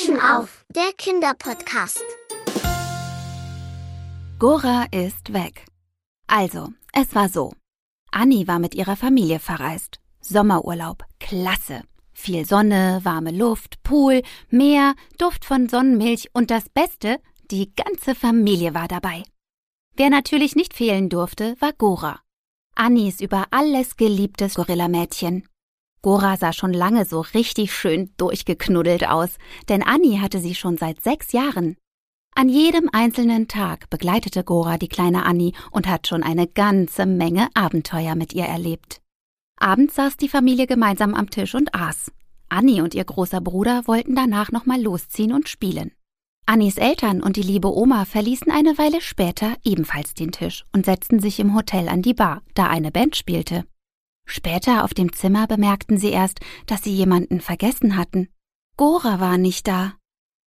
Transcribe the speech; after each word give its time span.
Frischen 0.00 0.20
auf, 0.20 0.64
der 0.74 0.92
Kinderpodcast. 0.96 2.02
Gora 4.38 4.86
ist 4.92 5.34
weg. 5.34 5.66
Also, 6.26 6.72
es 6.94 7.14
war 7.14 7.28
so. 7.28 7.52
Anni 8.10 8.48
war 8.48 8.60
mit 8.60 8.74
ihrer 8.74 8.96
Familie 8.96 9.40
verreist. 9.40 10.00
Sommerurlaub, 10.22 11.04
klasse. 11.18 11.82
Viel 12.14 12.46
Sonne, 12.46 13.00
warme 13.02 13.30
Luft, 13.30 13.82
Pool, 13.82 14.22
Meer, 14.48 14.94
Duft 15.18 15.44
von 15.44 15.68
Sonnenmilch 15.68 16.30
und 16.32 16.50
das 16.50 16.70
Beste, 16.70 17.18
die 17.50 17.70
ganze 17.74 18.14
Familie 18.14 18.72
war 18.72 18.88
dabei. 18.88 19.22
Wer 19.96 20.08
natürlich 20.08 20.56
nicht 20.56 20.72
fehlen 20.72 21.10
durfte, 21.10 21.56
war 21.60 21.74
Gora. 21.74 22.20
Annis 22.74 23.20
über 23.20 23.48
alles 23.50 23.96
geliebtes 23.96 24.54
Gorillamädchen. 24.54 25.46
Gora 26.02 26.36
sah 26.36 26.52
schon 26.52 26.72
lange 26.72 27.04
so 27.04 27.20
richtig 27.20 27.74
schön 27.74 28.10
durchgeknuddelt 28.16 29.06
aus, 29.06 29.36
denn 29.68 29.82
Anni 29.82 30.18
hatte 30.18 30.38
sie 30.38 30.54
schon 30.54 30.78
seit 30.78 31.02
sechs 31.02 31.32
Jahren. 31.32 31.76
An 32.34 32.48
jedem 32.48 32.88
einzelnen 32.92 33.48
Tag 33.48 33.90
begleitete 33.90 34.44
Gora 34.44 34.78
die 34.78 34.88
kleine 34.88 35.26
Anni 35.26 35.52
und 35.70 35.88
hat 35.88 36.06
schon 36.06 36.22
eine 36.22 36.46
ganze 36.46 37.04
Menge 37.04 37.48
Abenteuer 37.54 38.14
mit 38.14 38.32
ihr 38.32 38.44
erlebt. 38.44 39.00
Abends 39.58 39.96
saß 39.96 40.16
die 40.16 40.28
Familie 40.28 40.66
gemeinsam 40.66 41.14
am 41.14 41.28
Tisch 41.28 41.54
und 41.54 41.74
aß. 41.74 42.10
Anni 42.48 42.80
und 42.80 42.94
ihr 42.94 43.04
großer 43.04 43.40
Bruder 43.42 43.86
wollten 43.86 44.14
danach 44.14 44.52
nochmal 44.52 44.80
losziehen 44.80 45.32
und 45.32 45.48
spielen. 45.48 45.92
Annis 46.46 46.78
Eltern 46.78 47.22
und 47.22 47.36
die 47.36 47.42
liebe 47.42 47.72
Oma 47.76 48.06
verließen 48.06 48.50
eine 48.50 48.76
Weile 48.78 49.00
später 49.02 49.56
ebenfalls 49.62 50.14
den 50.14 50.32
Tisch 50.32 50.64
und 50.72 50.86
setzten 50.86 51.20
sich 51.20 51.38
im 51.38 51.54
Hotel 51.54 51.88
an 51.88 52.02
die 52.02 52.14
Bar, 52.14 52.42
da 52.54 52.66
eine 52.66 52.90
Band 52.90 53.16
spielte. 53.16 53.66
Später 54.30 54.84
auf 54.84 54.94
dem 54.94 55.12
Zimmer 55.12 55.48
bemerkten 55.48 55.98
sie 55.98 56.10
erst, 56.10 56.38
dass 56.66 56.84
sie 56.84 56.94
jemanden 56.94 57.40
vergessen 57.40 57.96
hatten. 57.96 58.28
Gora 58.76 59.18
war 59.18 59.38
nicht 59.38 59.66
da. 59.66 59.94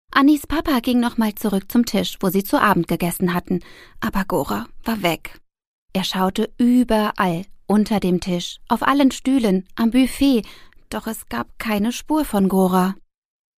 Annis 0.10 0.48
Papa 0.48 0.80
ging 0.80 1.02
nochmal 1.02 1.36
zurück 1.36 1.70
zum 1.70 1.86
Tisch, 1.86 2.18
wo 2.22 2.30
sie 2.30 2.46
zu 2.46 2.62
Abend 2.62 2.88
gegessen 2.88 3.34
hatten, 3.34 3.60
aber 4.00 4.24
Gora 4.26 4.68
war 4.86 5.02
weg. 5.04 5.42
Er 5.92 6.06
schaute 6.06 6.54
überall, 6.58 7.46
unter 7.68 8.00
dem 8.00 8.22
Tisch, 8.22 8.60
auf 8.70 8.84
allen 8.84 9.12
Stühlen, 9.12 9.68
am 9.76 9.92
Buffet, 9.92 10.44
doch 10.90 11.06
es 11.06 11.28
gab 11.28 11.60
keine 11.60 11.92
Spur 11.92 12.24
von 12.24 12.48
Gora. 12.48 12.96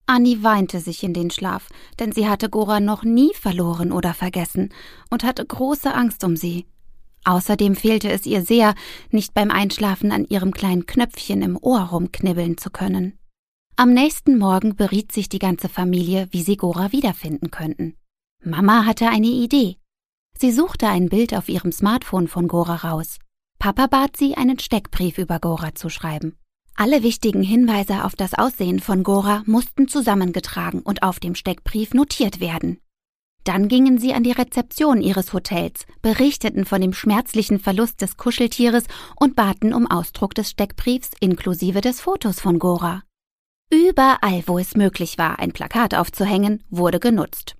Annie 0.07 0.41
weinte 0.41 0.79
sich 0.79 1.03
in 1.03 1.13
den 1.13 1.29
Schlaf, 1.29 1.69
denn 1.99 2.11
sie 2.11 2.27
hatte 2.27 2.49
Gora 2.49 2.79
noch 2.79 3.03
nie 3.03 3.33
verloren 3.35 3.91
oder 3.91 4.15
vergessen 4.15 4.73
und 5.11 5.23
hatte 5.23 5.45
große 5.45 5.93
Angst 5.93 6.23
um 6.23 6.35
sie. 6.35 6.65
Außerdem 7.25 7.75
fehlte 7.75 8.09
es 8.09 8.25
ihr 8.25 8.43
sehr, 8.43 8.75
nicht 9.09 9.33
beim 9.33 9.51
Einschlafen 9.51 10.11
an 10.11 10.25
ihrem 10.25 10.51
kleinen 10.51 10.85
Knöpfchen 10.85 11.41
im 11.41 11.57
Ohr 11.59 11.81
rumknibbeln 11.81 12.57
zu 12.57 12.69
können. 12.69 13.17
Am 13.75 13.91
nächsten 13.93 14.37
Morgen 14.37 14.75
beriet 14.75 15.11
sich 15.11 15.27
die 15.27 15.39
ganze 15.39 15.67
Familie, 15.67 16.27
wie 16.31 16.43
sie 16.43 16.55
Gora 16.55 16.91
wiederfinden 16.91 17.51
könnten. 17.51 17.97
Mama 18.43 18.85
hatte 18.85 19.09
eine 19.09 19.27
Idee. 19.27 19.77
Sie 20.37 20.51
suchte 20.51 20.87
ein 20.87 21.09
Bild 21.09 21.33
auf 21.33 21.49
ihrem 21.49 21.71
Smartphone 21.71 22.27
von 22.27 22.47
Gora 22.47 22.75
raus. 22.75 23.17
Papa 23.57 23.87
bat 23.87 24.15
sie, 24.17 24.35
einen 24.35 24.59
Steckbrief 24.59 25.17
über 25.17 25.39
Gora 25.39 25.73
zu 25.73 25.89
schreiben. 25.89 26.37
Alle 26.75 27.03
wichtigen 27.03 27.41
Hinweise 27.41 28.03
auf 28.03 28.15
das 28.15 28.33
Aussehen 28.33 28.79
von 28.79 29.03
Gora 29.03 29.43
mussten 29.45 29.87
zusammengetragen 29.87 30.81
und 30.81 31.03
auf 31.03 31.19
dem 31.19 31.33
Steckbrief 31.33 31.93
notiert 31.93 32.39
werden. 32.39 32.79
Dann 33.45 33.67
gingen 33.67 33.99
sie 33.99 34.13
an 34.13 34.23
die 34.23 34.31
Rezeption 34.31 35.01
ihres 35.01 35.31
Hotels, 35.31 35.85
berichteten 36.01 36.65
von 36.65 36.81
dem 36.81 36.93
schmerzlichen 36.93 37.59
Verlust 37.59 38.01
des 38.01 38.17
Kuscheltieres 38.17 38.85
und 39.15 39.35
baten 39.35 39.71
um 39.71 39.89
Ausdruck 39.89 40.33
des 40.33 40.49
Steckbriefs 40.49 41.11
inklusive 41.19 41.79
des 41.79 42.01
Fotos 42.01 42.39
von 42.39 42.57
Gora. 42.57 43.03
Überall, 43.71 44.43
wo 44.47 44.57
es 44.57 44.75
möglich 44.75 45.19
war, 45.19 45.37
ein 45.37 45.51
Plakat 45.51 45.93
aufzuhängen, 45.93 46.63
wurde 46.69 46.99
genutzt. 46.99 47.55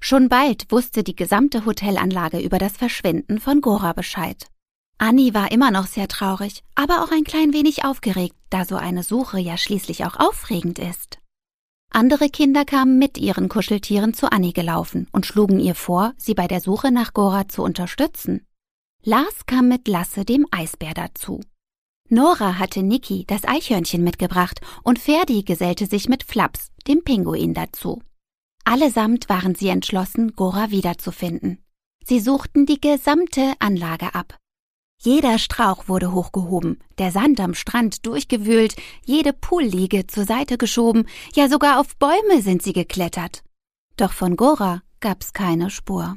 Schon 0.00 0.30
bald 0.30 0.70
wusste 0.72 1.04
die 1.04 1.16
gesamte 1.16 1.66
Hotelanlage 1.66 2.38
über 2.38 2.58
das 2.58 2.76
Verschwinden 2.76 3.38
von 3.38 3.60
Gora 3.60 3.92
Bescheid. 3.92 4.46
Annie 4.96 5.34
war 5.34 5.52
immer 5.52 5.70
noch 5.70 5.86
sehr 5.86 6.08
traurig, 6.08 6.62
aber 6.74 7.04
auch 7.04 7.10
ein 7.12 7.24
klein 7.24 7.52
wenig 7.52 7.84
aufgeregt, 7.84 8.34
da 8.48 8.64
so 8.64 8.76
eine 8.76 9.02
Suche 9.02 9.38
ja 9.38 9.58
schließlich 9.58 10.06
auch 10.06 10.16
aufregend 10.16 10.78
ist. 10.78 11.17
Andere 11.90 12.28
Kinder 12.28 12.64
kamen 12.64 12.98
mit 12.98 13.16
ihren 13.18 13.48
Kuscheltieren 13.48 14.12
zu 14.12 14.30
Annie 14.30 14.52
gelaufen 14.52 15.08
und 15.10 15.24
schlugen 15.24 15.58
ihr 15.58 15.74
vor, 15.74 16.12
sie 16.16 16.34
bei 16.34 16.46
der 16.46 16.60
Suche 16.60 16.92
nach 16.92 17.14
Gora 17.14 17.48
zu 17.48 17.62
unterstützen. 17.62 18.46
Lars 19.02 19.46
kam 19.46 19.68
mit 19.68 19.88
Lasse, 19.88 20.24
dem 20.24 20.46
Eisbär, 20.50 20.92
dazu. 20.92 21.40
Nora 22.10 22.58
hatte 22.58 22.82
Niki, 22.82 23.24
das 23.26 23.44
Eichhörnchen, 23.44 24.02
mitgebracht 24.04 24.60
und 24.82 24.98
Ferdi 24.98 25.42
gesellte 25.42 25.86
sich 25.86 26.08
mit 26.08 26.24
Flaps, 26.24 26.70
dem 26.86 27.04
Pinguin, 27.04 27.54
dazu. 27.54 28.02
Allesamt 28.64 29.28
waren 29.28 29.54
sie 29.54 29.68
entschlossen, 29.68 30.32
Gora 30.32 30.70
wiederzufinden. 30.70 31.64
Sie 32.04 32.20
suchten 32.20 32.66
die 32.66 32.80
gesamte 32.80 33.52
Anlage 33.58 34.14
ab, 34.14 34.36
jeder 35.00 35.38
Strauch 35.38 35.86
wurde 35.86 36.12
hochgehoben, 36.12 36.80
der 36.98 37.12
Sand 37.12 37.38
am 37.38 37.54
Strand 37.54 38.04
durchgewühlt, 38.04 38.74
jede 39.04 39.32
Poolliege 39.32 40.08
zur 40.08 40.24
Seite 40.24 40.58
geschoben, 40.58 41.06
ja 41.34 41.48
sogar 41.48 41.78
auf 41.78 41.96
Bäume 41.96 42.42
sind 42.42 42.62
sie 42.62 42.72
geklettert. 42.72 43.44
Doch 43.96 44.12
von 44.12 44.36
Gora 44.36 44.82
gab's 45.00 45.32
keine 45.32 45.70
Spur. 45.70 46.16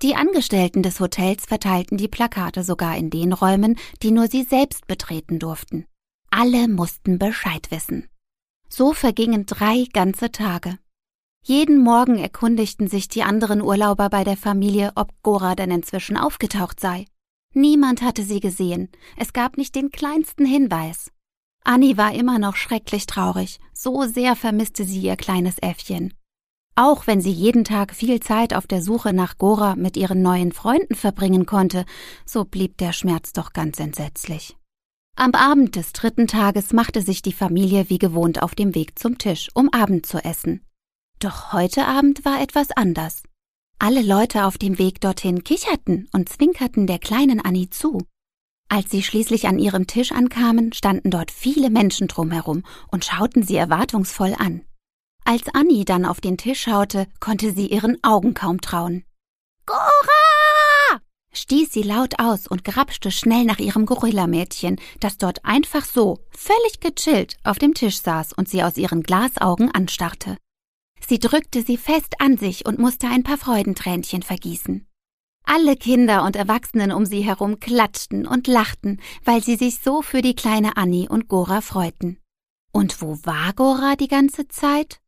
Die 0.00 0.14
Angestellten 0.14 0.82
des 0.82 1.00
Hotels 1.00 1.44
verteilten 1.46 1.96
die 1.96 2.08
Plakate 2.08 2.62
sogar 2.62 2.96
in 2.96 3.10
den 3.10 3.32
Räumen, 3.32 3.76
die 4.02 4.10
nur 4.10 4.28
sie 4.28 4.42
selbst 4.44 4.86
betreten 4.86 5.38
durften. 5.38 5.86
Alle 6.30 6.68
mussten 6.68 7.18
Bescheid 7.18 7.70
wissen. 7.70 8.08
So 8.68 8.92
vergingen 8.92 9.46
drei 9.46 9.86
ganze 9.92 10.30
Tage. 10.30 10.78
Jeden 11.44 11.78
Morgen 11.78 12.18
erkundigten 12.18 12.88
sich 12.88 13.08
die 13.08 13.22
anderen 13.22 13.60
Urlauber 13.60 14.08
bei 14.08 14.24
der 14.24 14.36
Familie, 14.36 14.92
ob 14.94 15.10
Gora 15.22 15.54
denn 15.54 15.70
inzwischen 15.70 16.16
aufgetaucht 16.16 16.80
sei. 16.80 17.06
Niemand 17.54 18.02
hatte 18.02 18.24
sie 18.24 18.40
gesehen. 18.40 18.88
Es 19.16 19.32
gab 19.32 19.56
nicht 19.56 19.74
den 19.74 19.90
kleinsten 19.90 20.44
Hinweis. 20.44 21.10
Annie 21.64 21.96
war 21.96 22.14
immer 22.14 22.38
noch 22.38 22.56
schrecklich 22.56 23.06
traurig. 23.06 23.58
So 23.72 24.04
sehr 24.04 24.36
vermisste 24.36 24.84
sie 24.84 25.00
ihr 25.00 25.16
kleines 25.16 25.58
Äffchen. 25.58 26.12
Auch 26.76 27.06
wenn 27.06 27.20
sie 27.20 27.30
jeden 27.30 27.64
Tag 27.64 27.94
viel 27.94 28.18
Zeit 28.20 28.52
auf 28.52 28.66
der 28.66 28.82
Suche 28.82 29.12
nach 29.12 29.38
Gora 29.38 29.76
mit 29.76 29.96
ihren 29.96 30.22
neuen 30.22 30.50
Freunden 30.50 30.96
verbringen 30.96 31.46
konnte, 31.46 31.84
so 32.26 32.44
blieb 32.44 32.76
der 32.78 32.92
Schmerz 32.92 33.32
doch 33.32 33.52
ganz 33.52 33.78
entsetzlich. 33.78 34.56
Am 35.16 35.32
Abend 35.32 35.76
des 35.76 35.92
dritten 35.92 36.26
Tages 36.26 36.72
machte 36.72 37.00
sich 37.00 37.22
die 37.22 37.32
Familie 37.32 37.88
wie 37.88 37.98
gewohnt 37.98 38.42
auf 38.42 38.56
dem 38.56 38.74
Weg 38.74 38.98
zum 38.98 39.18
Tisch, 39.18 39.48
um 39.54 39.72
Abend 39.72 40.06
zu 40.06 40.18
essen. 40.18 40.64
Doch 41.20 41.52
heute 41.52 41.86
Abend 41.86 42.24
war 42.24 42.42
etwas 42.42 42.72
anders. 42.72 43.22
Alle 43.78 44.02
Leute 44.02 44.44
auf 44.44 44.56
dem 44.56 44.78
Weg 44.78 45.00
dorthin 45.00 45.44
kicherten 45.44 46.08
und 46.12 46.28
zwinkerten 46.28 46.86
der 46.86 46.98
kleinen 46.98 47.40
Annie 47.40 47.70
zu. 47.70 47.98
Als 48.68 48.90
sie 48.90 49.02
schließlich 49.02 49.46
an 49.46 49.58
ihrem 49.58 49.86
Tisch 49.86 50.12
ankamen, 50.12 50.72
standen 50.72 51.10
dort 51.10 51.30
viele 51.30 51.70
Menschen 51.70 52.08
drumherum 52.08 52.62
und 52.90 53.04
schauten 53.04 53.42
sie 53.42 53.56
erwartungsvoll 53.56 54.34
an. 54.38 54.62
Als 55.24 55.42
Annie 55.54 55.84
dann 55.84 56.04
auf 56.04 56.20
den 56.20 56.36
Tisch 56.36 56.62
schaute, 56.62 57.06
konnte 57.20 57.52
sie 57.52 57.66
ihren 57.66 58.02
Augen 58.02 58.34
kaum 58.34 58.60
trauen. 58.60 59.04
Gora! 59.66 59.80
stieß 61.32 61.72
sie 61.72 61.82
laut 61.82 62.18
aus 62.18 62.46
und 62.46 62.64
grapschte 62.64 63.10
schnell 63.10 63.44
nach 63.44 63.58
ihrem 63.58 63.86
Gorillamädchen, 63.86 64.80
das 65.00 65.18
dort 65.18 65.44
einfach 65.44 65.84
so, 65.84 66.20
völlig 66.30 66.80
gechillt, 66.80 67.36
auf 67.42 67.58
dem 67.58 67.74
Tisch 67.74 68.00
saß 68.00 68.32
und 68.32 68.48
sie 68.48 68.62
aus 68.62 68.76
ihren 68.76 69.02
Glasaugen 69.02 69.70
anstarrte. 69.74 70.36
Sie 71.00 71.18
drückte 71.18 71.62
sie 71.62 71.76
fest 71.76 72.14
an 72.18 72.38
sich 72.38 72.66
und 72.66 72.78
musste 72.78 73.08
ein 73.08 73.22
paar 73.22 73.38
Freudentränchen 73.38 74.22
vergießen. 74.22 74.86
Alle 75.44 75.76
Kinder 75.76 76.24
und 76.24 76.36
Erwachsenen 76.36 76.90
um 76.90 77.04
sie 77.04 77.20
herum 77.20 77.60
klatschten 77.60 78.26
und 78.26 78.46
lachten, 78.46 79.00
weil 79.24 79.42
sie 79.42 79.56
sich 79.56 79.78
so 79.80 80.00
für 80.00 80.22
die 80.22 80.34
kleine 80.34 80.76
Annie 80.78 81.08
und 81.08 81.28
Gora 81.28 81.60
freuten. 81.60 82.18
Und 82.72 83.02
wo 83.02 83.18
war 83.24 83.52
Gora 83.52 83.94
die 83.96 84.08
ganze 84.08 84.48
Zeit? 84.48 85.00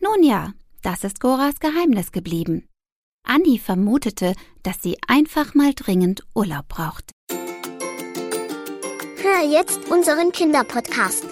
Nun 0.00 0.22
ja, 0.22 0.52
das 0.82 1.04
ist 1.04 1.20
Goras 1.20 1.58
Geheimnis 1.58 2.12
geblieben. 2.12 2.68
Annie 3.24 3.58
vermutete, 3.58 4.34
dass 4.62 4.80
sie 4.82 4.96
einfach 5.06 5.54
mal 5.54 5.72
dringend 5.74 6.22
Urlaub 6.34 6.68
braucht. 6.68 7.10
Hör 9.20 9.50
jetzt 9.50 9.90
unseren 9.90 10.32
Kinderpodcast. 10.32 11.27